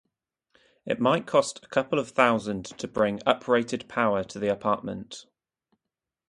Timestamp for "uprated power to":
3.23-4.39